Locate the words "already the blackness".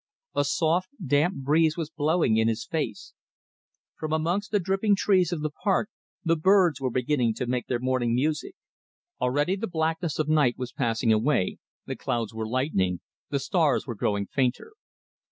9.21-10.17